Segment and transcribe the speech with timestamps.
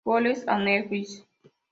[0.03, 1.21] Goles a Newell's